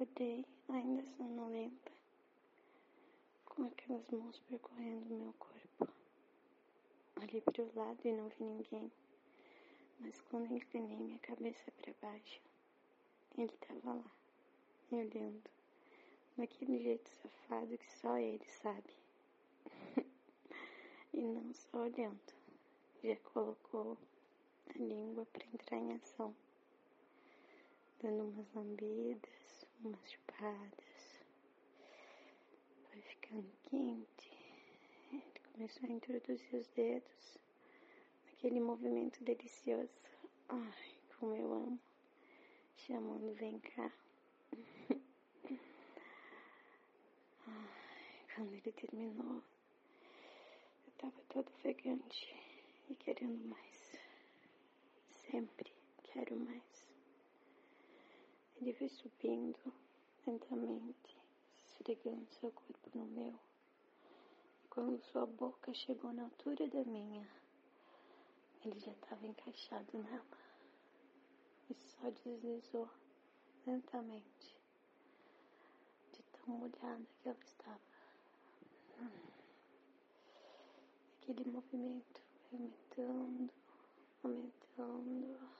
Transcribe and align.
acordei, 0.00 0.46
ainda 0.70 1.04
sonolenta, 1.04 1.92
com 3.44 3.64
aquelas 3.64 4.08
mãos 4.08 4.38
percorrendo 4.48 5.14
meu 5.14 5.34
corpo. 5.34 5.92
Olhei 7.20 7.42
para 7.42 7.62
o 7.62 7.70
lado 7.74 8.00
e 8.06 8.12
não 8.12 8.30
vi 8.30 8.44
ninguém, 8.44 8.90
mas 9.98 10.18
quando 10.22 10.56
inclinei 10.56 10.96
minha 10.96 11.18
cabeça 11.18 11.70
para 11.72 11.92
baixo, 12.00 12.40
ele 13.36 13.52
estava 13.52 13.92
lá, 13.92 14.10
me 14.90 15.04
olhando, 15.04 15.50
daquele 16.34 16.82
jeito 16.82 17.10
safado 17.10 17.76
que 17.76 17.92
só 17.92 18.16
ele 18.16 18.46
sabe. 18.46 18.94
e 21.12 21.20
não 21.20 21.52
só 21.52 21.76
olhando, 21.76 22.32
já 23.04 23.16
colocou 23.34 23.98
a 24.74 24.78
língua 24.78 25.26
para 25.26 25.44
entrar 25.44 25.76
em 25.76 25.92
ação. 25.92 26.34
Dando 28.00 28.24
umas 28.24 28.50
lambidas, 28.54 29.59
umas 29.84 30.10
chupadas. 30.10 31.24
Foi 32.90 33.00
ficando 33.02 33.50
quente. 33.62 34.30
Ele 35.12 35.40
começou 35.52 35.88
a 35.88 35.92
introduzir 35.92 36.54
os 36.54 36.68
dedos 36.68 37.38
naquele 38.26 38.60
movimento 38.60 39.22
delicioso. 39.24 40.00
Ai, 40.48 40.94
como 41.18 41.34
eu 41.34 41.52
amo. 41.52 41.80
Chamando, 42.76 43.34
vem 43.34 43.58
cá. 43.60 43.92
Ai, 47.46 48.26
quando 48.34 48.52
ele 48.52 48.72
terminou, 48.72 49.42
eu 50.86 50.92
tava 50.98 51.22
todo 51.28 51.48
ofegante 51.48 52.34
e 52.88 52.94
querendo 52.94 53.48
mais. 53.48 53.96
Sempre 55.30 55.72
quero 56.02 56.36
mais. 56.36 56.89
Ele 58.60 58.74
foi 58.74 58.90
subindo 58.90 59.72
lentamente, 60.26 61.16
esfregando 61.64 62.26
seu 62.30 62.52
corpo 62.52 62.90
no 62.94 63.06
meu. 63.06 63.34
E 64.62 64.68
quando 64.68 65.00
sua 65.00 65.24
boca 65.24 65.72
chegou 65.72 66.12
na 66.12 66.24
altura 66.24 66.68
da 66.68 66.84
minha, 66.84 67.26
ele 68.62 68.78
já 68.78 68.92
estava 68.92 69.26
encaixado 69.26 69.98
nela. 69.98 70.38
E 71.70 71.74
só 71.74 72.10
deslizou 72.10 72.90
lentamente, 73.66 74.60
de 76.12 76.22
tão 76.24 76.58
molhada 76.58 77.06
que 77.22 77.28
ela 77.30 77.38
estava. 77.42 77.80
Aquele 81.22 81.50
movimento 81.50 82.20
aumentando, 82.52 83.50
aumentando. 84.22 85.59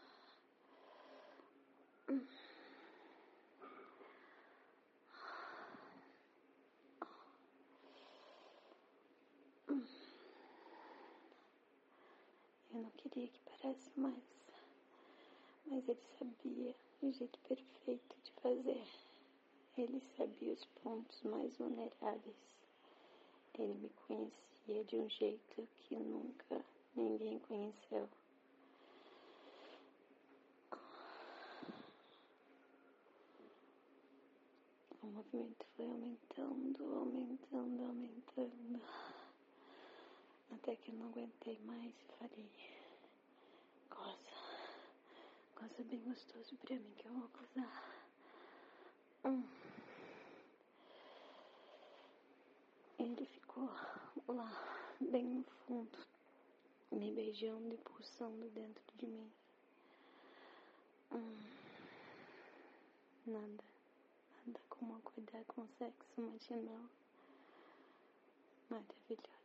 Eu 12.73 12.83
não 12.83 12.91
queria 12.91 13.27
que 13.27 13.41
parasse 13.41 13.91
mais, 13.97 14.23
mas 15.67 15.89
ele 15.89 15.99
sabia 16.19 16.75
o 17.03 17.13
jeito 17.13 17.39
perfeito 17.41 18.17
de 18.23 18.31
fazer. 18.41 18.87
Ele 19.77 20.01
sabia 20.17 20.53
os 20.53 20.65
pontos 20.83 21.21
mais 21.23 21.57
vulneráveis. 21.57 22.37
Ele 23.59 23.75
me 23.75 23.91
conhecia 24.07 24.85
de 24.85 24.97
um 24.97 25.11
jeito 25.11 25.69
que 25.77 25.97
nunca 25.97 26.65
ninguém 26.95 27.41
conheceu. 27.41 28.09
O 35.03 35.07
movimento 35.07 35.67
foi 35.77 35.87
aumentando, 35.87 36.95
aumentando, 36.95 37.85
aumentando. 37.85 38.81
Até 40.53 40.77
que 40.77 40.91
eu 40.91 40.95
não 40.97 41.09
aguentei 41.09 41.59
mais 41.61 41.95
e 41.95 42.05
falei, 42.19 42.51
goza, 43.89 44.19
goza 45.57 45.85
bem 45.85 46.03
gostoso 46.03 46.57
pra 46.57 46.77
mim 46.77 46.93
que 46.97 47.07
eu 47.07 47.13
vou 47.13 47.29
gozar. 47.29 47.85
Hum. 49.25 49.43
Ele 52.99 53.25
ficou 53.27 53.71
lá, 54.29 54.95
bem 55.01 55.25
no 55.25 55.45
fundo, 55.67 55.99
me 56.91 57.13
beijando 57.13 57.73
e 57.75 57.79
pulsando 57.79 58.49
dentro 58.51 58.83
de 58.97 59.07
mim. 59.07 59.33
Hum. 61.13 61.51
Nada, 63.27 63.65
nada 64.47 64.61
como 64.69 64.97
acordar 64.97 65.45
com 65.47 65.67
sexo 65.79 66.21
matinal. 66.21 66.85
Maravilhoso. 68.69 69.40